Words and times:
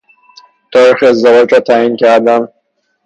تاریخ 0.71 1.03
ازدواج 1.03 1.53
را 1.53 1.59
تعیین 1.59 1.97
کردن 1.97 2.47